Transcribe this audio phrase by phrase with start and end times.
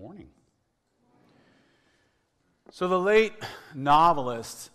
[0.00, 0.30] morning.
[2.70, 3.34] So, the late
[3.74, 4.70] novelist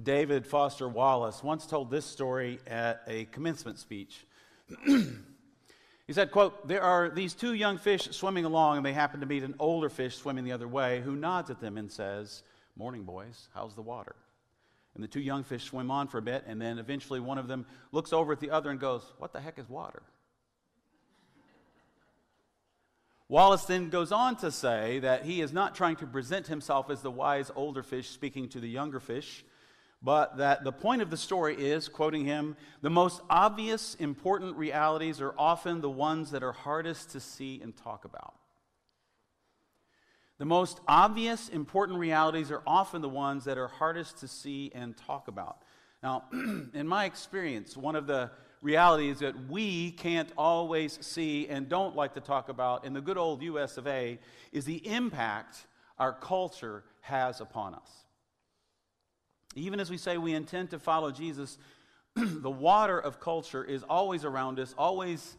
[0.00, 4.24] David Foster Wallace once told this story at a commencement speech.
[4.86, 9.26] he said, quote, There are these two young fish swimming along, and they happen to
[9.26, 12.44] meet an older fish swimming the other way who nods at them and says,
[12.76, 14.14] Morning, boys, how's the water?
[14.94, 17.48] And the two young fish swim on for a bit, and then eventually one of
[17.48, 20.04] them looks over at the other and goes, What the heck is water?
[23.28, 27.02] Wallace then goes on to say that he is not trying to present himself as
[27.02, 29.44] the wise older fish speaking to the younger fish,
[30.02, 35.20] but that the point of the story is, quoting him, the most obvious, important realities
[35.20, 38.34] are often the ones that are hardest to see and talk about.
[40.38, 44.96] The most obvious, important realities are often the ones that are hardest to see and
[44.96, 45.62] talk about.
[46.02, 48.30] Now, in my experience, one of the
[48.62, 53.18] realities that we can't always see and don't like to talk about in the good
[53.18, 54.18] old US of A
[54.52, 55.66] is the impact
[55.98, 57.90] our culture has upon us.
[59.54, 61.58] Even as we say we intend to follow Jesus,
[62.14, 65.36] the water of culture is always around us, always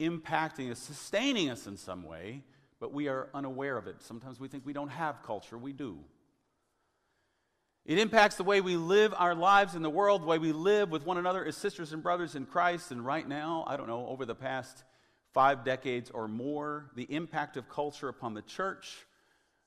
[0.00, 2.42] impacting us, sustaining us in some way,
[2.80, 4.02] but we are unaware of it.
[4.02, 5.98] Sometimes we think we don't have culture, we do.
[7.86, 10.90] It impacts the way we live our lives in the world, the way we live
[10.90, 12.90] with one another as sisters and brothers in Christ.
[12.90, 14.82] And right now, I don't know, over the past
[15.32, 19.06] five decades or more, the impact of culture upon the church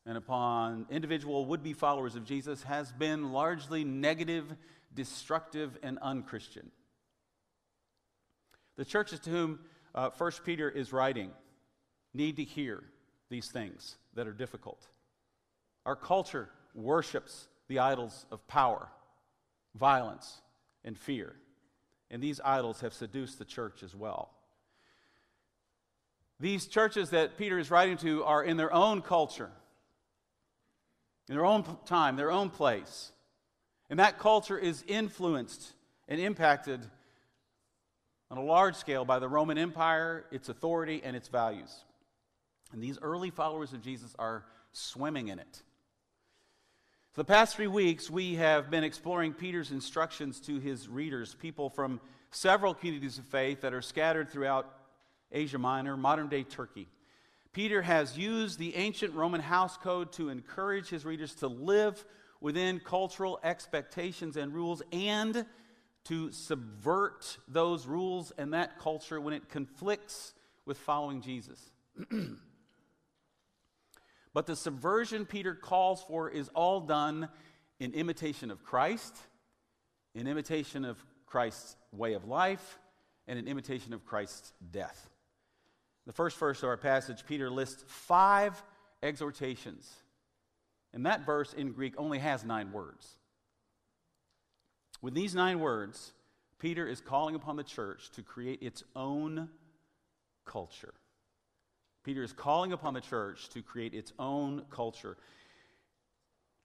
[0.06, 4.54] and upon individual would be followers of Jesus has been largely negative,
[4.94, 6.72] destructive, and unchristian.
[8.76, 9.60] The churches to whom
[9.96, 11.32] uh, 1 Peter is writing
[12.14, 12.84] need to hear
[13.30, 14.86] these things that are difficult.
[15.86, 18.90] Our culture worships the idols of power,
[19.76, 20.42] violence,
[20.84, 21.36] and fear.
[22.12, 24.32] And these idols have seduced the church as well.
[26.40, 29.52] These churches that Peter is writing to are in their own culture,
[31.28, 33.12] in their own time, their own place.
[33.90, 35.74] And that culture is influenced
[36.08, 36.82] and impacted
[38.32, 41.84] on a large scale by the Roman Empire, its authority, and its values.
[42.72, 45.62] And these early followers of Jesus are swimming in it.
[47.14, 51.68] For the past three weeks, we have been exploring Peter's instructions to his readers, people
[51.68, 52.00] from
[52.30, 54.72] several communities of faith that are scattered throughout
[55.32, 56.88] Asia Minor, modern day Turkey.
[57.52, 62.06] Peter has used the ancient Roman house code to encourage his readers to live
[62.42, 65.48] within cultural expectations and rules and
[66.06, 70.36] to subvert those rules and that culture when it conflicts
[70.68, 71.72] with following Jesus.
[74.34, 77.30] But the subversion Peter calls for is all done
[77.80, 79.16] in imitation of Christ,
[80.14, 82.80] in imitation of Christ's way of life,
[83.28, 85.10] and in imitation of Christ's death.
[86.06, 88.62] The first verse of our passage, Peter lists five
[89.04, 89.92] exhortations.
[90.94, 93.08] And that verse in Greek only has nine words.
[95.02, 96.14] With these nine words,
[96.58, 99.50] Peter is calling upon the church to create its own
[100.46, 100.94] culture.
[102.04, 105.18] Peter is calling upon the church to create its own culture.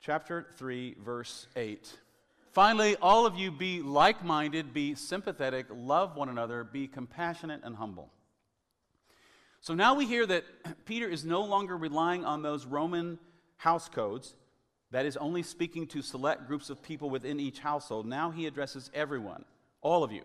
[0.01, 1.93] Chapter 3, verse 8.
[2.53, 7.75] Finally, all of you be like minded, be sympathetic, love one another, be compassionate and
[7.75, 8.13] humble.
[9.61, 10.45] So now we hear that
[10.85, 13.19] Peter is no longer relying on those Roman
[13.57, 14.35] house codes,
[14.91, 18.07] that is, only speaking to select groups of people within each household.
[18.07, 19.45] Now he addresses everyone,
[19.81, 20.23] all of you.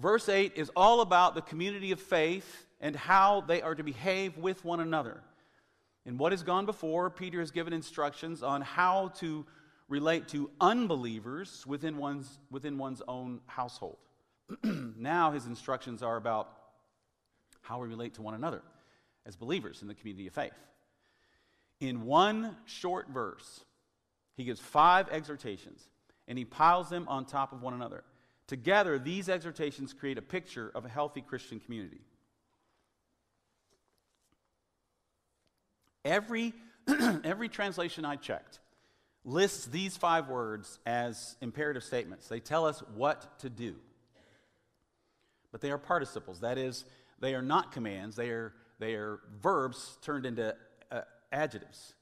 [0.00, 4.38] Verse 8 is all about the community of faith and how they are to behave
[4.38, 5.20] with one another.
[6.06, 9.44] In what has gone before, Peter has given instructions on how to
[9.88, 13.98] relate to unbelievers within one's, within one's own household.
[14.64, 16.48] now his instructions are about
[17.60, 18.62] how we relate to one another
[19.26, 20.54] as believers in the community of faith.
[21.78, 23.64] In one short verse,
[24.34, 25.82] he gives five exhortations
[26.26, 28.02] and he piles them on top of one another.
[28.50, 32.00] Together, these exhortations create a picture of a healthy Christian community.
[36.04, 36.52] Every,
[37.22, 38.58] every translation I checked
[39.24, 42.26] lists these five words as imperative statements.
[42.26, 43.76] They tell us what to do.
[45.52, 46.40] But they are participles.
[46.40, 46.84] That is,
[47.20, 50.56] they are not commands, they are, they are verbs turned into
[50.90, 51.94] uh, adjectives.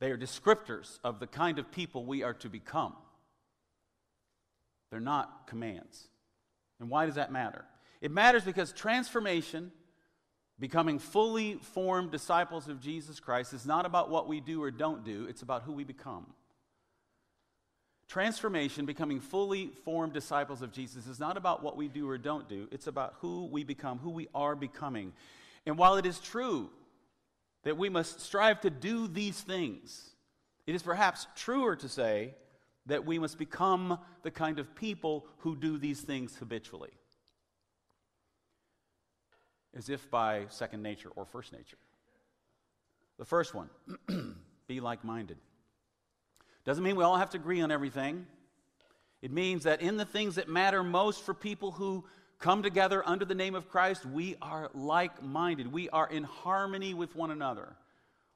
[0.00, 2.94] They are descriptors of the kind of people we are to become.
[4.90, 6.08] They're not commands.
[6.80, 7.64] And why does that matter?
[8.00, 9.72] It matters because transformation
[10.58, 15.04] Becoming fully formed disciples of Jesus Christ is not about what we do or don't
[15.04, 16.26] do, it's about who we become.
[18.08, 22.48] Transformation, becoming fully formed disciples of Jesus, is not about what we do or don't
[22.48, 25.12] do, it's about who we become, who we are becoming.
[25.66, 26.70] And while it is true
[27.64, 30.10] that we must strive to do these things.
[30.68, 32.34] It is perhaps truer to say
[32.86, 36.92] that we must become the kind of people who do these things habitually,
[39.76, 41.78] as if by second nature or first nature.
[43.18, 43.68] The first one,
[44.66, 45.38] be like minded.
[46.64, 48.26] Doesn't mean we all have to agree on everything.
[49.22, 52.04] It means that in the things that matter most for people who
[52.38, 55.72] come together under the name of Christ, we are like minded.
[55.72, 57.76] We are in harmony with one another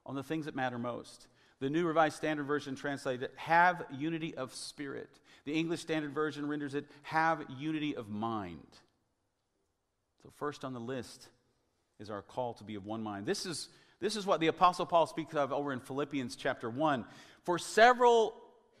[0.05, 1.27] on the things that matter most.
[1.61, 5.09] The New Revised Standard Version translates it, have unity of spirit.
[5.45, 8.67] The English Standard Version renders it, have unity of mind.
[10.23, 11.29] So, first on the list
[11.99, 13.27] is our call to be of one mind.
[13.27, 13.69] This is,
[13.99, 17.05] this is what the Apostle Paul speaks of over in Philippians chapter 1.
[17.43, 18.33] For several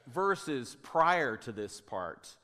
[0.07, 2.35] verses prior to this part,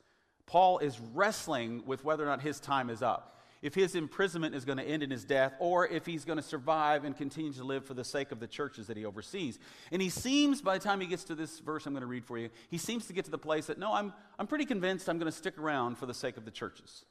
[0.46, 3.37] Paul is wrestling with whether or not his time is up.
[3.60, 6.42] If his imprisonment is going to end in his death, or if he's going to
[6.42, 9.58] survive and continue to live for the sake of the churches that he oversees.
[9.90, 12.24] And he seems, by the time he gets to this verse I'm going to read
[12.24, 15.08] for you, he seems to get to the place that, no, I'm, I'm pretty convinced
[15.08, 17.04] I'm going to stick around for the sake of the churches.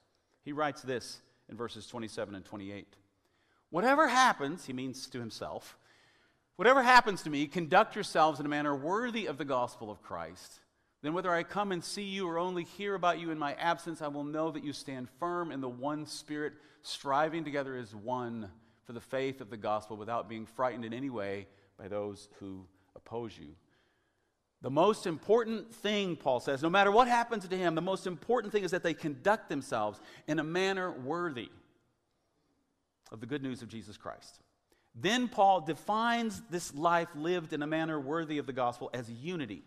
[0.44, 2.96] He writes this in verses 27 and 28.
[3.70, 5.78] Whatever happens, he means to himself,
[6.56, 10.62] whatever happens to me, conduct yourselves in a manner worthy of the gospel of Christ
[11.02, 14.02] then whether I come and see you or only hear about you in my absence,
[14.02, 18.50] I will know that you stand firm in the one Spirit, striving together as one
[18.86, 21.48] for the faith of the gospel without being frightened in any way
[21.78, 22.66] by those who
[22.96, 23.50] oppose you.
[24.62, 28.52] The most important thing, Paul says, no matter what happens to him, the most important
[28.52, 31.50] thing is that they conduct themselves in a manner worthy
[33.12, 34.40] of the good news of Jesus Christ.
[34.96, 39.62] Then Paul defines this life lived in a manner worthy of the gospel as unity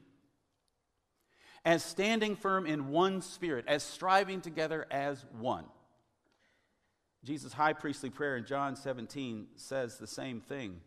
[1.65, 5.65] as standing firm in one spirit, as striving together as one.
[7.23, 10.81] Jesus' high priestly prayer in John 17 says the same thing.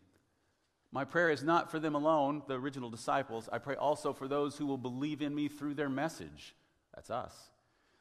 [0.91, 3.49] My prayer is not for them alone, the original disciples.
[3.51, 6.55] I pray also for those who will believe in me through their message.
[6.93, 7.33] That's us.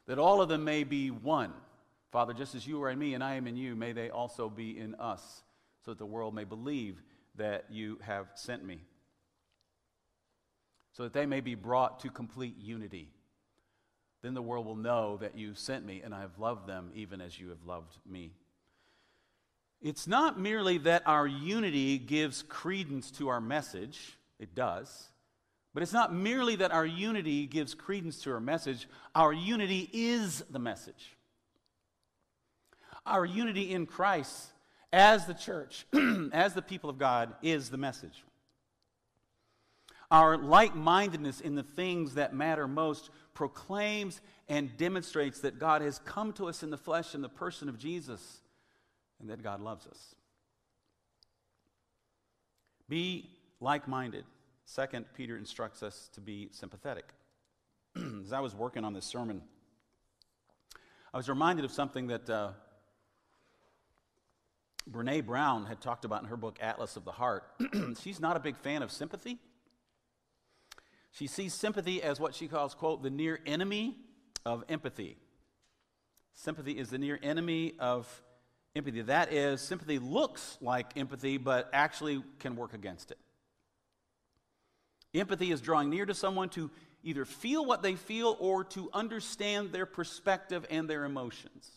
[0.07, 1.53] That all of them may be one.
[2.11, 4.49] Father, just as you are in me and I am in you, may they also
[4.49, 5.43] be in us,
[5.83, 7.01] so that the world may believe
[7.35, 8.81] that you have sent me
[10.93, 13.09] so that they may be brought to complete unity.
[14.21, 17.19] Then the world will know that you sent me and I have loved them even
[17.19, 18.31] as you have loved me.
[19.81, 25.09] It's not merely that our unity gives credence to our message, it does.
[25.73, 30.41] But it's not merely that our unity gives credence to our message, our unity is
[30.49, 31.17] the message.
[33.05, 34.51] Our unity in Christ
[34.93, 35.85] as the church,
[36.31, 38.23] as the people of God, is the message.
[40.13, 45.97] Our like mindedness in the things that matter most proclaims and demonstrates that God has
[45.97, 48.41] come to us in the flesh in the person of Jesus
[49.19, 50.13] and that God loves us.
[52.87, 53.27] Be
[53.59, 54.23] like minded.
[54.65, 57.05] Second, Peter instructs us to be sympathetic.
[58.23, 59.41] As I was working on this sermon,
[61.11, 62.49] I was reminded of something that uh,
[64.87, 67.45] Brene Brown had talked about in her book, Atlas of the Heart.
[68.03, 69.39] She's not a big fan of sympathy.
[71.13, 73.95] She sees sympathy as what she calls, quote, the near enemy
[74.45, 75.17] of empathy.
[76.33, 78.23] Sympathy is the near enemy of
[78.75, 79.03] empathy.
[79.03, 83.19] That is, sympathy looks like empathy, but actually can work against it.
[85.13, 86.71] Empathy is drawing near to someone to
[87.03, 91.69] either feel what they feel or to understand their perspective and their emotions.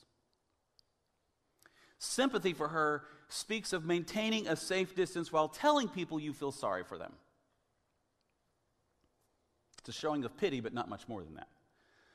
[1.98, 6.84] Sympathy for her speaks of maintaining a safe distance while telling people you feel sorry
[6.84, 7.12] for them.
[9.86, 11.46] It's a showing of pity, but not much more than that.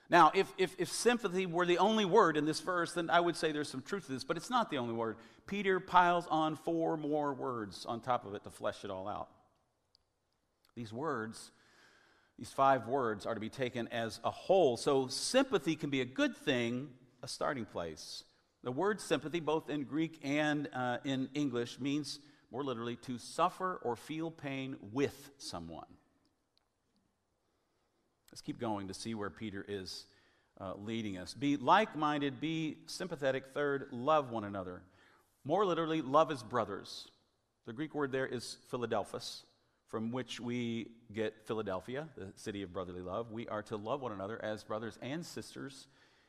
[0.09, 3.37] Now, if, if, if sympathy were the only word in this verse, then I would
[3.37, 5.15] say there's some truth to this, but it's not the only word.
[5.47, 9.29] Peter piles on four more words on top of it to flesh it all out.
[10.75, 11.51] These words,
[12.37, 14.75] these five words, are to be taken as a whole.
[14.75, 16.89] So sympathy can be a good thing,
[17.23, 18.25] a starting place.
[18.63, 22.19] The word sympathy, both in Greek and uh, in English, means
[22.51, 25.85] more literally to suffer or feel pain with someone.
[28.31, 30.05] Let's keep going to see where Peter is
[30.59, 31.33] uh, leading us.
[31.33, 33.45] Be like minded, be sympathetic.
[33.53, 34.81] Third, love one another.
[35.43, 37.07] More literally, love as brothers.
[37.65, 39.43] The Greek word there is Philadelphus,
[39.89, 43.31] from which we get Philadelphia, the city of brotherly love.
[43.31, 45.87] We are to love one another as brothers and sisters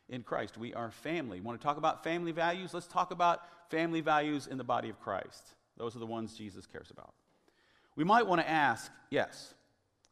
[0.09, 0.59] in Christ.
[0.59, 1.41] We are family.
[1.41, 2.75] Want to talk about family values?
[2.75, 5.55] Let's talk about family values in the body of Christ.
[5.77, 7.15] Those are the ones Jesus cares about.
[7.97, 9.55] We might want to ask yes,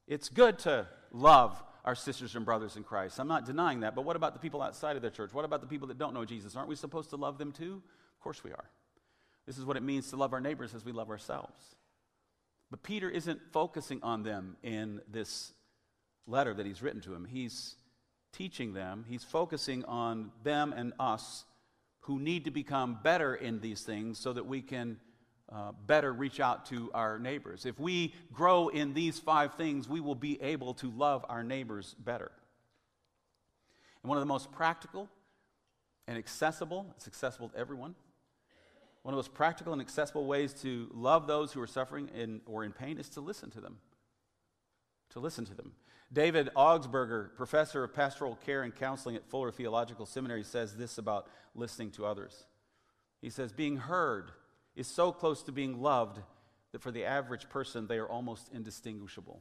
[0.07, 3.19] it's good to love our sisters and brothers in Christ.
[3.19, 5.33] I'm not denying that, but what about the people outside of the church?
[5.33, 6.57] What about the people that don't know Jesus?
[6.57, 7.83] Aren't we supposed to love them too?
[8.17, 8.65] Of course we are.
[9.47, 11.77] This is what it means to love our neighbors as we love ourselves.
[12.71, 15.53] But Peter isn't focusing on them in this
[16.27, 17.25] letter that he's written to him.
[17.25, 17.77] He's
[18.33, 21.45] teaching them, he's focusing on them and us
[22.03, 24.99] who need to become better in these things so that we can
[25.53, 27.67] uh, better reach out to our neighbors.
[27.67, 31.97] If we grow in these five things, we will be able to love our neighbors
[31.99, 32.31] better.
[34.03, 35.09] And one of the most practical
[36.07, 37.95] and accessible, it's accessible to everyone.
[39.03, 42.43] One of the most practical and accessible ways to love those who are suffering in,
[42.47, 43.79] or in pain is to listen to them.
[45.11, 45.73] To listen to them.
[46.13, 51.29] David Augsburger, professor of pastoral care and counseling at Fuller Theological Seminary, says this about
[51.55, 52.45] listening to others.
[53.21, 54.33] He says, Being heard
[54.77, 56.21] is so close to being loved
[56.73, 59.41] that for the average person, they are almost indistinguishable.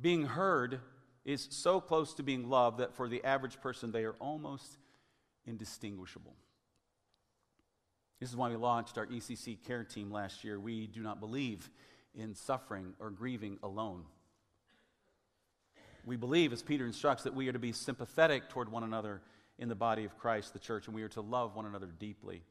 [0.00, 0.80] Being heard
[1.24, 4.78] is so close to being loved that for the average person, they are almost
[5.46, 6.34] indistinguishable.
[8.18, 10.58] This is why we launched our ECC care team last year.
[10.58, 11.70] We do not believe
[12.14, 14.04] in suffering or grieving alone.
[16.04, 19.22] We believe, as Peter instructs, that we are to be sympathetic toward one another
[19.58, 22.42] in the body of Christ, the church, and we are to love one another deeply.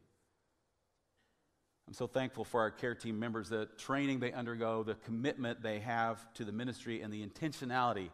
[1.88, 5.80] I'm so thankful for our care team members, the training they undergo, the commitment they
[5.80, 8.10] have to the ministry, and the intentionality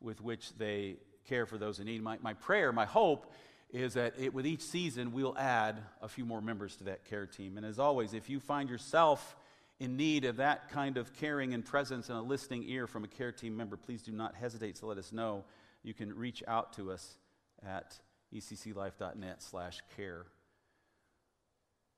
[0.00, 0.96] with which they
[1.28, 2.02] care for those in need.
[2.02, 3.32] My, my prayer, my hope,
[3.70, 7.26] is that it, with each season, we'll add a few more members to that care
[7.26, 7.56] team.
[7.56, 9.36] And as always, if you find yourself
[9.78, 13.08] in need of that kind of caring and presence and a listening ear from a
[13.08, 15.44] care team member, please do not hesitate to let us know.
[15.82, 17.18] You can reach out to us
[17.64, 17.98] at
[18.34, 20.26] ecclife.net slash care.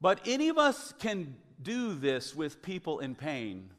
[0.00, 3.70] But any of us can do this with people in pain,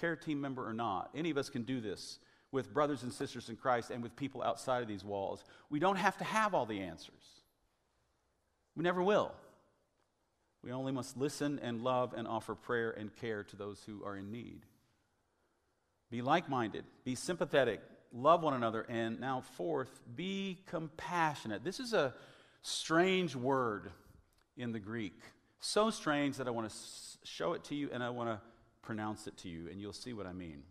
[0.00, 1.10] care team member or not.
[1.14, 2.18] Any of us can do this
[2.52, 5.44] with brothers and sisters in Christ and with people outside of these walls.
[5.70, 7.42] We don't have to have all the answers.
[8.76, 9.32] We never will.
[10.62, 14.16] We only must listen and love and offer prayer and care to those who are
[14.16, 14.62] in need.
[16.10, 17.80] Be like minded, be sympathetic,
[18.14, 21.64] love one another, and now, fourth, be compassionate.
[21.64, 22.14] This is a
[22.62, 23.90] strange word
[24.56, 25.20] in the Greek.
[25.60, 26.76] So strange that I want to
[27.24, 28.40] show it to you and I want to
[28.82, 30.62] pronounce it to you, and you'll see what I mean.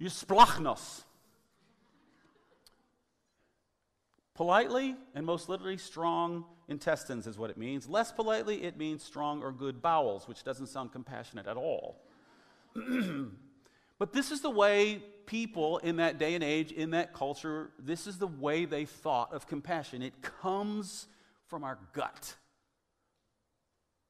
[0.00, 1.02] Eusplachnos.
[4.34, 7.88] Politely and most literally, strong intestines is what it means.
[7.88, 12.04] Less politely, it means strong or good bowels, which doesn't sound compassionate at all.
[13.98, 18.06] but this is the way people in that day and age, in that culture, this
[18.06, 20.02] is the way they thought of compassion.
[20.02, 21.06] It comes
[21.46, 22.34] from our gut,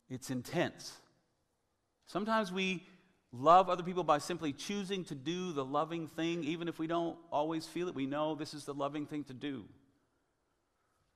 [0.08, 0.92] it's intense.
[2.06, 2.86] Sometimes we
[3.32, 7.18] love other people by simply choosing to do the loving thing, even if we don't
[7.30, 7.94] always feel it.
[7.94, 9.64] We know this is the loving thing to do.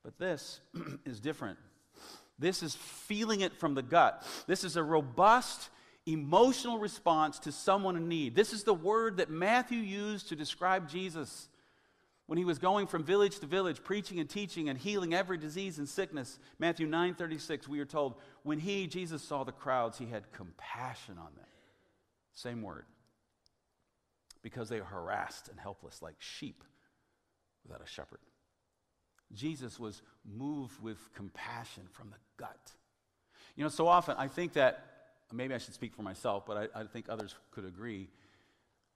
[0.05, 0.61] But this
[1.07, 1.59] is different.
[2.38, 4.26] This is feeling it from the gut.
[4.47, 5.71] This is a robust
[6.06, 8.35] emotional response to someone in need.
[8.35, 11.49] This is the word that Matthew used to describe Jesus
[12.26, 15.78] when he was going from village to village preaching and teaching and healing every disease
[15.78, 16.38] and sickness.
[16.59, 21.35] Matthew 9:36 we are told when he Jesus saw the crowds he had compassion on
[21.37, 21.47] them.
[22.35, 22.87] Same word.
[24.42, 26.64] Because they are harassed and helpless like sheep
[27.64, 28.21] without a shepherd.
[29.32, 32.73] Jesus was moved with compassion from the gut.
[33.56, 34.91] You know, so often I think that,
[35.33, 38.09] maybe I should speak for myself, but I, I think others could agree.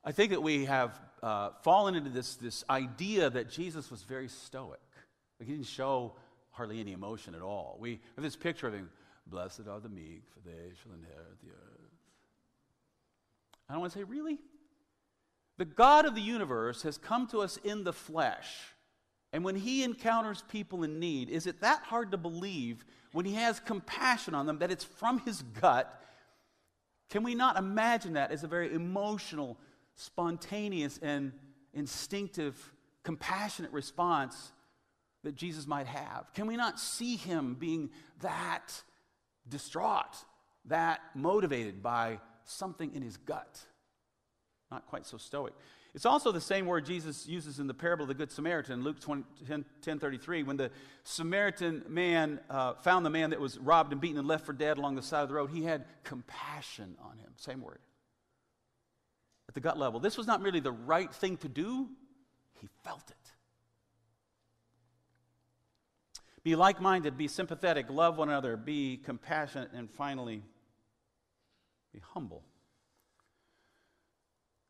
[0.05, 4.28] I think that we have uh, fallen into this, this idea that Jesus was very
[4.28, 4.81] stoic.
[5.40, 6.14] Like he didn't show
[6.50, 7.76] hardly any emotion at all.
[7.81, 8.88] We have this picture of him,
[9.26, 11.90] blessed are the meek, for they shall inherit the earth.
[13.69, 14.38] I don't want to say, really?
[15.59, 18.47] The God of the universe has come to us in the flesh.
[19.33, 23.35] And when he encounters people in need, is it that hard to believe when he
[23.35, 26.02] has compassion on them that it's from his gut?
[27.10, 29.56] Can we not imagine that as a very emotional,
[29.94, 31.32] spontaneous, and
[31.72, 32.72] instinctive,
[33.02, 34.52] compassionate response
[35.22, 36.32] that Jesus might have?
[36.34, 38.82] Can we not see him being that
[39.48, 40.25] distraught,
[40.66, 43.60] that motivated by something in his gut.
[44.70, 45.54] Not quite so stoic.
[45.96, 49.00] It's also the same word Jesus uses in the parable of the Good Samaritan, Luke
[49.00, 50.70] 20, 10, 10 33, when the
[51.04, 54.76] Samaritan man uh, found the man that was robbed and beaten and left for dead
[54.76, 55.48] along the side of the road.
[55.50, 57.30] He had compassion on him.
[57.36, 57.78] Same word.
[59.48, 59.98] At the gut level.
[59.98, 61.88] This was not merely the right thing to do,
[62.60, 63.16] he felt it.
[66.42, 70.42] Be like minded, be sympathetic, love one another, be compassionate, and finally,
[71.94, 72.44] be humble.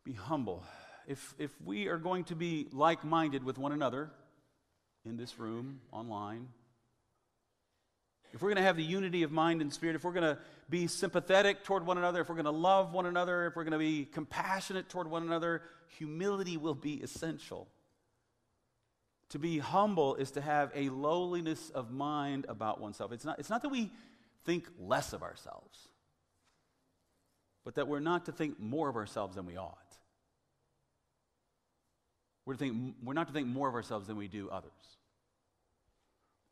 [0.05, 0.63] Be humble.
[1.07, 4.11] If, if we are going to be like minded with one another
[5.05, 6.49] in this room, online,
[8.33, 10.39] if we're going to have the unity of mind and spirit, if we're going to
[10.69, 13.73] be sympathetic toward one another, if we're going to love one another, if we're going
[13.73, 15.63] to be compassionate toward one another,
[15.97, 17.69] humility will be essential.
[19.31, 23.13] To be humble is to have a lowliness of mind about oneself.
[23.13, 23.91] It's not, it's not that we
[24.45, 25.89] think less of ourselves,
[27.65, 29.86] but that we're not to think more of ourselves than we ought.
[32.47, 34.71] We're, to think, we're not to think more of ourselves than we do others.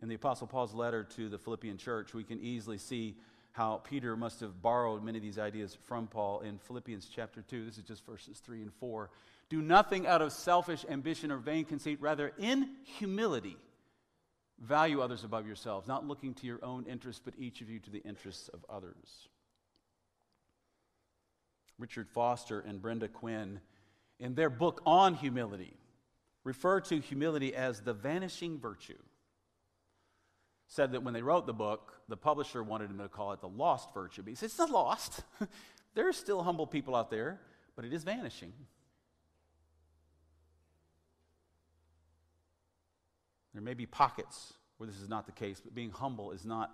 [0.03, 3.17] In the Apostle Paul's letter to the Philippian church, we can easily see
[3.53, 7.65] how Peter must have borrowed many of these ideas from Paul in Philippians chapter 2.
[7.65, 9.09] This is just verses 3 and 4.
[9.49, 13.57] Do nothing out of selfish ambition or vain conceit, rather, in humility,
[14.59, 17.91] value others above yourselves, not looking to your own interests, but each of you to
[17.91, 19.29] the interests of others.
[21.79, 23.61] Richard Foster and Brenda Quinn,
[24.19, 25.77] in their book on humility,
[26.45, 28.99] refer to humility as the vanishing virtue.
[30.69, 33.49] Said that when they wrote the book, the publisher wanted him to call it the
[33.49, 34.23] lost virtue.
[34.23, 35.23] But he said, it's not lost.
[35.95, 37.41] there are still humble people out there,
[37.77, 38.53] but it is vanishing.
[43.53, 46.73] There may be pockets where this is not the case, but being humble is not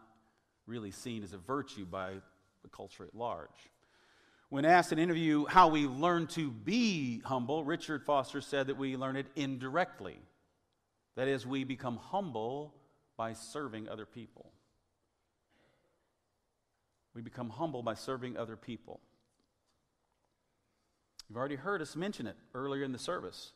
[0.66, 2.14] really seen as a virtue by
[2.62, 3.48] the culture at large.
[4.50, 8.76] When asked in an interview how we learn to be humble, Richard Foster said that
[8.76, 10.18] we learn it indirectly.
[11.14, 12.74] That is, we become humble
[13.16, 14.50] by serving other people.
[17.14, 19.00] We become humble by serving other people.
[21.28, 23.52] You've already heard us mention it earlier in the service,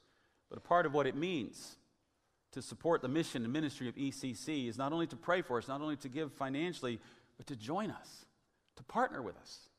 [0.48, 1.76] but a part of what it means
[2.52, 5.66] to support the mission and ministry of ECC is not only to pray for us,
[5.66, 7.00] not only to give financially,
[7.36, 8.26] but to join us,
[8.76, 9.70] to partner with us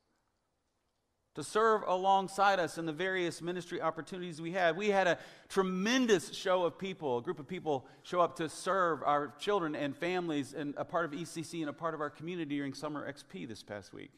[1.36, 4.78] to serve alongside us in the various ministry opportunities we had.
[4.78, 5.18] We had a
[5.50, 9.96] tremendous show of people, a group of people show up to serve our children and
[9.96, 13.48] families and a part of ECC and a part of our community during Summer XP
[13.48, 14.12] this past week.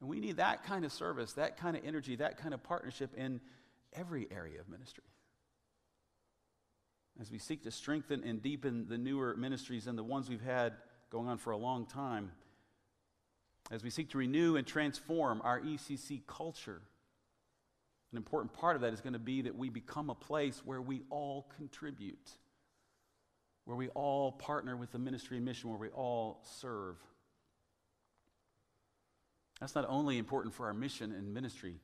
[0.00, 3.14] And we need that kind of service, that kind of energy, that kind of partnership
[3.14, 3.40] in
[3.92, 5.04] every area of ministry.
[7.20, 10.74] As we seek to strengthen and deepen the newer ministries and the ones we've had
[11.10, 12.30] going on for a long time,
[13.70, 16.80] as we seek to renew and transform our ECC culture.
[18.12, 20.80] An important part of that is going to be that we become a place where
[20.80, 22.30] we all contribute,
[23.64, 26.96] where we all partner with the ministry and mission, where we all serve.
[29.60, 31.80] That's not only important for our mission and ministry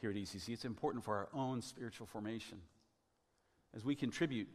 [0.00, 2.58] here at ECC, it's important for our own spiritual formation.
[3.76, 4.48] As we contribute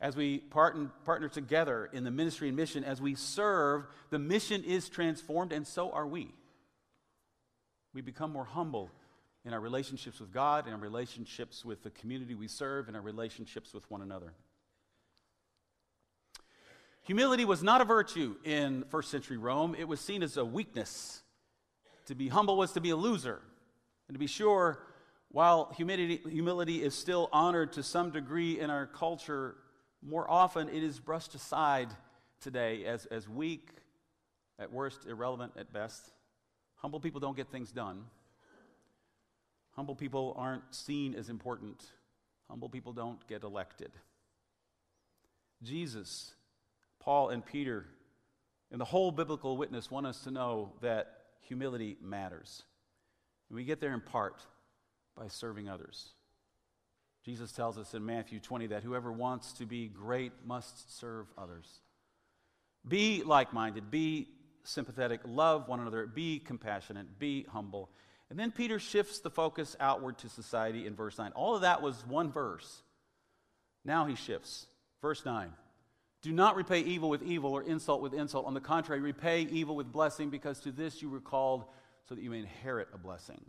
[0.00, 4.62] as we partner, partner together in the ministry and mission, as we serve, the mission
[4.64, 6.34] is transformed, and so are we.
[7.94, 8.90] We become more humble
[9.44, 13.00] in our relationships with God, in our relationships with the community we serve, in our
[13.00, 14.32] relationships with one another.
[17.02, 21.22] Humility was not a virtue in first century Rome, it was seen as a weakness.
[22.06, 23.40] To be humble was to be a loser.
[24.08, 24.82] And to be sure,
[25.30, 29.56] while humility, humility is still honored to some degree in our culture,
[30.02, 31.88] more often it is brushed aside
[32.40, 33.70] today as, as weak,
[34.58, 36.12] at worst, irrelevant at best.
[36.76, 38.04] Humble people don't get things done.
[39.74, 41.84] Humble people aren't seen as important.
[42.48, 43.90] Humble people don't get elected.
[45.62, 46.34] Jesus,
[47.00, 47.86] Paul, and Peter,
[48.70, 52.62] and the whole biblical witness want us to know that humility matters.
[53.48, 54.42] And we get there in part
[55.16, 56.12] by serving others.
[57.26, 61.66] Jesus tells us in Matthew 20 that whoever wants to be great must serve others.
[62.86, 64.28] Be like minded, be
[64.62, 67.90] sympathetic, love one another, be compassionate, be humble.
[68.30, 71.32] And then Peter shifts the focus outward to society in verse 9.
[71.32, 72.82] All of that was one verse.
[73.84, 74.66] Now he shifts.
[75.02, 75.52] Verse 9.
[76.22, 78.46] Do not repay evil with evil or insult with insult.
[78.46, 81.64] On the contrary, repay evil with blessing, because to this you were called
[82.08, 83.40] so that you may inherit a blessing.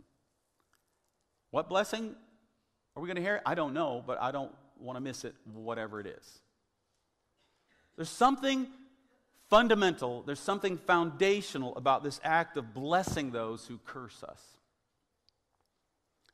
[1.52, 2.16] What blessing?
[2.98, 3.42] Are we going to hear it?
[3.46, 6.38] I don't know, but I don't want to miss it, whatever it is.
[7.94, 8.66] There's something
[9.48, 14.42] fundamental, there's something foundational about this act of blessing those who curse us,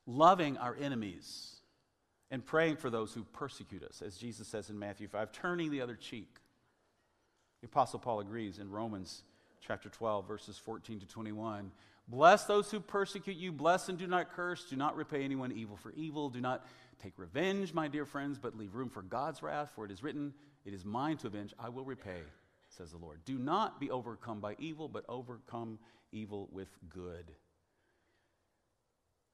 [0.07, 1.51] loving our enemies,
[2.31, 5.81] and praying for those who persecute us, as Jesus says in Matthew 5, turning the
[5.81, 6.39] other cheek.
[7.61, 9.21] The Apostle Paul agrees in Romans
[9.61, 11.69] chapter 12, verses 14 to 21.
[12.07, 13.51] Bless those who persecute you.
[13.51, 14.65] Bless and do not curse.
[14.65, 16.29] Do not repay anyone evil for evil.
[16.29, 16.65] Do not
[17.01, 20.33] take revenge, my dear friends, but leave room for God's wrath, for it is written,
[20.65, 21.53] It is mine to avenge.
[21.59, 22.21] I will repay,
[22.69, 23.21] says the Lord.
[23.25, 25.79] Do not be overcome by evil, but overcome
[26.11, 27.31] evil with good.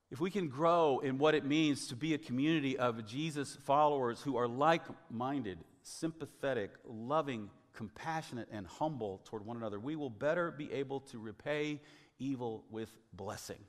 [0.10, 4.22] If we can grow in what it means to be a community of Jesus followers
[4.22, 10.52] who are like minded, sympathetic, loving compassionate and humble toward one another, we will better
[10.52, 11.80] be able to repay
[12.22, 13.60] evil with blessing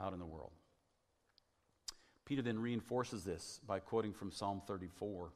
[0.00, 0.50] out in the world.
[2.24, 5.30] Peter then reinforces this by quoting from Psalm 34.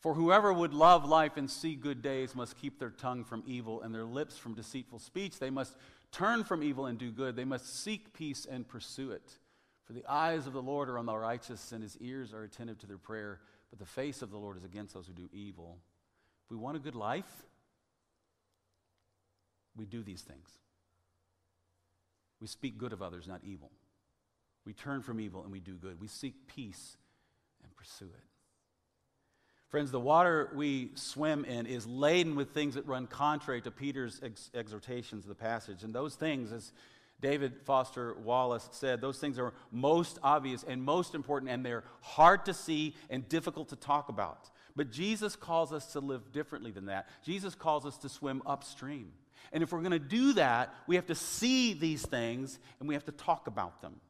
[0.00, 3.80] For whoever would love life and see good days must keep their tongue from evil
[3.80, 5.38] and their lips from deceitful speech.
[5.38, 5.76] They must
[6.12, 7.36] turn from evil and do good.
[7.36, 9.38] They must seek peace and pursue it.
[9.86, 12.78] For the eyes of the Lord are on the righteous, and his ears are attentive
[12.80, 13.40] to their prayer.
[13.70, 15.78] But the face of the Lord is against those who do evil.
[16.44, 17.46] If we want a good life,
[19.76, 20.48] we do these things.
[22.40, 23.70] We speak good of others, not evil.
[24.66, 26.00] We turn from evil and we do good.
[26.00, 26.96] We seek peace
[27.62, 28.24] and pursue it.
[29.68, 34.20] Friends, the water we swim in is laden with things that run contrary to Peter's
[34.22, 35.82] ex- exhortations of the passage.
[35.82, 36.72] And those things, as
[37.20, 42.44] David Foster Wallace said, those things are most obvious and most important, and they're hard
[42.44, 44.48] to see and difficult to talk about.
[44.76, 47.08] But Jesus calls us to live differently than that.
[47.24, 49.12] Jesus calls us to swim upstream.
[49.52, 52.94] And if we're going to do that, we have to see these things and we
[52.94, 54.00] have to talk about them.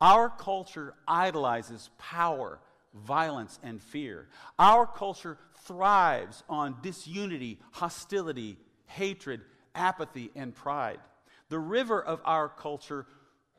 [0.00, 2.60] Our culture idolizes power,
[2.92, 4.28] violence, and fear.
[4.58, 9.40] Our culture thrives on disunity, hostility, hatred,
[9.74, 11.00] apathy, and pride.
[11.48, 13.06] The river of our culture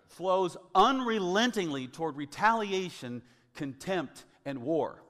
[0.09, 3.21] flows unrelentingly toward retaliation,
[3.55, 5.01] contempt, and war.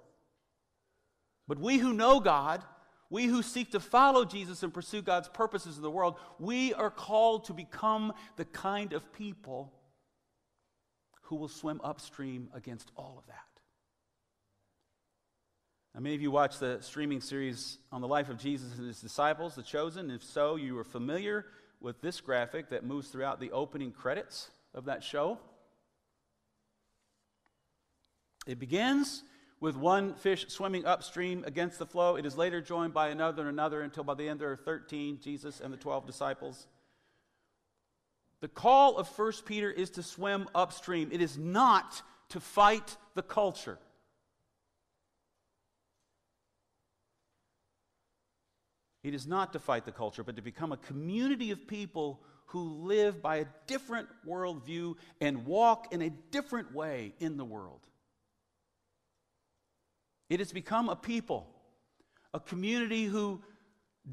[1.48, 2.64] But we who know God,
[3.10, 6.90] we who seek to follow Jesus and pursue God's purposes in the world, we are
[6.90, 9.72] called to become the kind of people
[11.24, 13.36] who will swim upstream against all of that.
[15.94, 19.00] Now, many of you watched the streaming series on the life of Jesus and his
[19.00, 20.12] disciples, The Chosen.
[20.12, 21.46] If so, you are familiar
[21.80, 25.40] with this graphic that moves throughout the opening credits of that show.
[28.46, 29.24] It begins
[29.66, 32.18] with one fish swimming upstream against the flow.
[32.18, 35.18] It is later joined by another and another until by the end there are 13,
[35.24, 36.68] Jesus and the 12 disciples.
[38.42, 43.24] The call of 1 Peter is to swim upstream, it is not to fight the
[43.24, 43.80] culture.
[49.04, 52.84] It is not to fight the culture, but to become a community of people who
[52.84, 57.82] live by a different worldview and walk in a different way in the world.
[60.30, 61.48] It has become a people,
[62.34, 63.42] a community who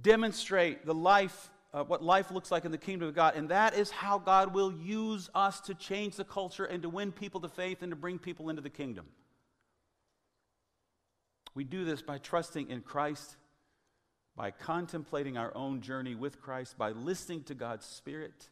[0.00, 3.34] demonstrate the life, uh, what life looks like in the kingdom of God.
[3.34, 7.12] And that is how God will use us to change the culture and to win
[7.12, 9.06] people to faith and to bring people into the kingdom.
[11.54, 13.36] We do this by trusting in Christ,
[14.36, 18.48] by contemplating our own journey with Christ, by listening to God's Spirit,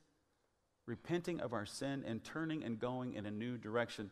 [0.87, 4.11] repenting of our sin, and turning and going in a new direction.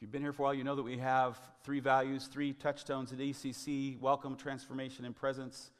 [0.00, 2.54] If you've been here for a while, you know that we have three values, three
[2.54, 5.72] touchstones at ECC welcome, transformation, and presence.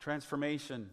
[0.00, 0.90] Transformation.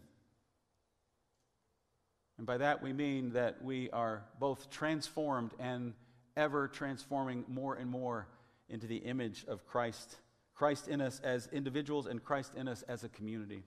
[2.37, 5.95] And by that we mean that we are both transformed and
[6.37, 8.27] ever transforming more and more
[8.69, 10.15] into the image of Christ.
[10.53, 13.63] Christ in us as individuals and Christ in us as a community.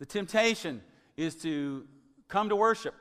[0.00, 0.82] The temptation
[1.16, 1.86] is to
[2.26, 2.92] come to worship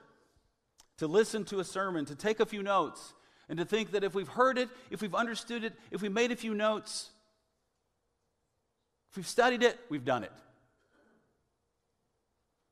[0.98, 3.14] to listen to a sermon, to take a few notes,
[3.50, 6.32] and to think that if we've heard it, if we've understood it, if we made
[6.32, 7.10] a few notes,
[9.12, 10.32] if we've studied it, we've done it.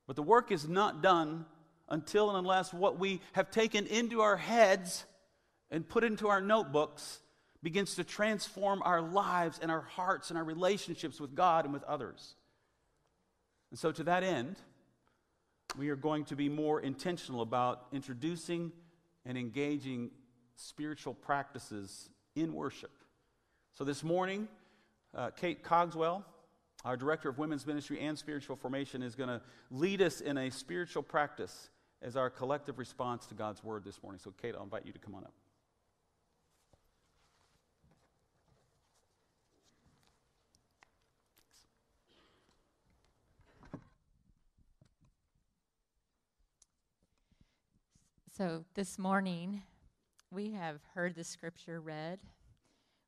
[0.07, 1.45] But the work is not done
[1.89, 5.05] until and unless what we have taken into our heads
[5.71, 7.19] and put into our notebooks
[7.61, 11.83] begins to transform our lives and our hearts and our relationships with God and with
[11.83, 12.35] others.
[13.71, 14.57] And so, to that end,
[15.77, 18.71] we are going to be more intentional about introducing
[19.25, 20.11] and engaging
[20.55, 22.91] spiritual practices in worship.
[23.73, 24.47] So this morning,
[25.15, 26.23] uh, Kate Cogswell,
[26.85, 30.51] our director of women's ministry and spiritual formation, is going to lead us in a
[30.51, 31.69] spiritual practice
[32.01, 34.19] as our collective response to God's word this morning.
[34.23, 35.33] So, Kate, I'll invite you to come on up.
[48.35, 49.61] So this morning,
[50.31, 52.17] we have heard the scripture read.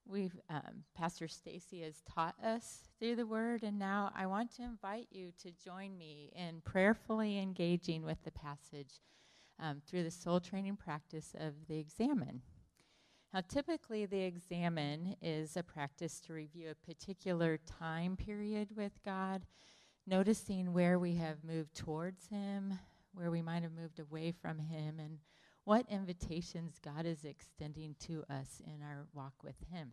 [0.06, 4.62] We've um, Pastor Stacy has taught us through the Word, and now I want to
[4.62, 9.02] invite you to join me in prayerfully engaging with the passage
[9.60, 12.44] um, through the soul training practice of the Examen.
[13.34, 19.48] Now, typically, the Examen is a practice to review a particular time period with God,
[20.06, 22.78] noticing where we have moved towards Him,
[23.16, 25.20] where we might have moved away from Him, and
[25.64, 29.92] what invitations God is extending to us in our walk with Him.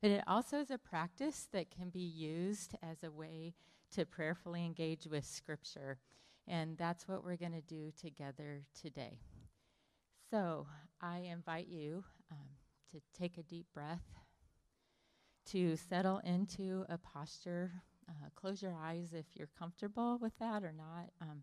[0.00, 3.54] But it also is a practice that can be used as a way
[3.92, 5.98] to prayerfully engage with Scripture.
[6.48, 9.18] And that's what we're going to do together today.
[10.30, 10.66] So
[11.02, 12.38] I invite you um,
[12.92, 14.04] to take a deep breath,
[15.50, 17.72] to settle into a posture.
[18.08, 21.42] Uh, close your eyes if you're comfortable with that or not, um,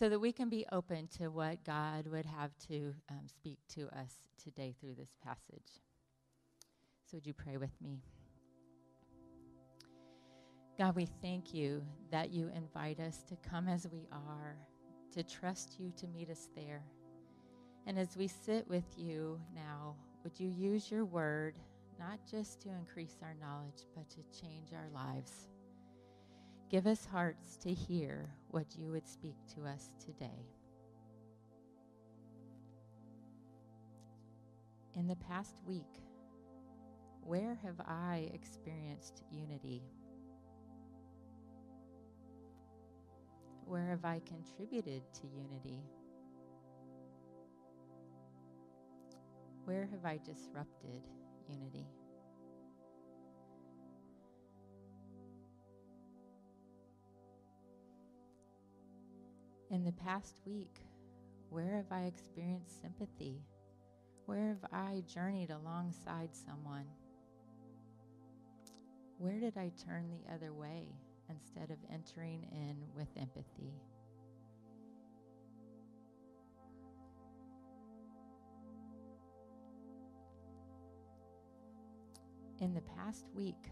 [0.00, 3.82] so that we can be open to what God would have to um, speak to
[3.88, 5.82] us today through this passage.
[7.04, 8.00] So, would you pray with me?
[10.78, 14.56] God, we thank you that you invite us to come as we are,
[15.12, 16.82] to trust you to meet us there.
[17.86, 21.56] And as we sit with you now, would you use your word
[21.98, 25.49] not just to increase our knowledge, but to change our lives?
[26.70, 30.46] Give us hearts to hear what you would speak to us today.
[34.94, 35.82] In the past week,
[37.22, 39.82] where have I experienced unity?
[43.64, 45.82] Where have I contributed to unity?
[49.64, 51.02] Where have I disrupted
[51.48, 51.88] unity?
[59.80, 60.84] In the past week,
[61.48, 63.40] where have I experienced sympathy?
[64.26, 66.84] Where have I journeyed alongside someone?
[69.16, 70.88] Where did I turn the other way
[71.30, 73.72] instead of entering in with empathy?
[82.60, 83.70] in the past week,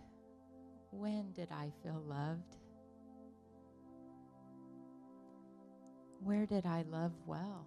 [0.90, 2.56] when did I feel loved?
[6.22, 7.66] Where did I love well?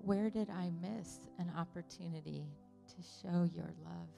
[0.00, 2.46] Where did I miss an opportunity
[2.88, 4.08] to show your love?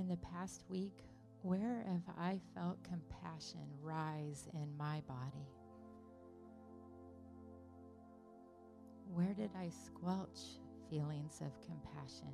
[0.00, 1.04] in the past week,
[1.42, 5.59] where have I felt compassion rise in my body?
[9.20, 10.40] Where did I squelch
[10.88, 12.32] feelings of compassion?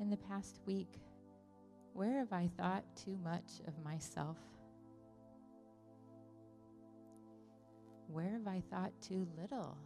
[0.00, 0.88] In the past week,
[1.92, 4.38] where have I thought too much of myself?
[8.08, 9.78] Where have I thought too little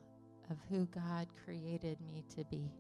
[0.51, 2.71] of who God created me to be?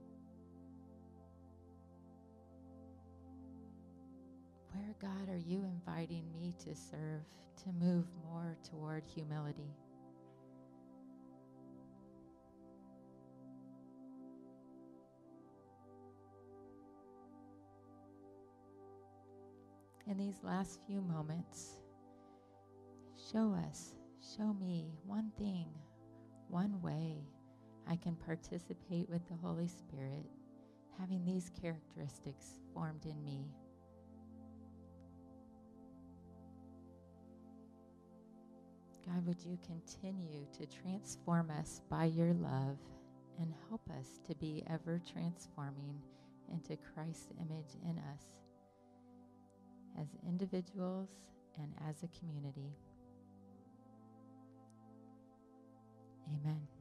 [4.82, 7.22] Where, God, are you inviting me to serve,
[7.62, 9.76] to move more toward humility?
[20.08, 21.78] in these last few moments,
[23.32, 23.94] show us,
[24.36, 25.68] show me one thing,
[26.48, 27.24] one way
[27.88, 30.26] I can participate with the Holy Spirit,
[30.98, 33.46] having these characteristics formed in me.
[39.12, 42.78] God, would you continue to transform us by your love
[43.38, 46.00] and help us to be ever transforming
[46.52, 48.24] into Christ's image in us
[50.00, 51.08] as individuals
[51.58, 52.72] and as a community.
[56.28, 56.71] Amen.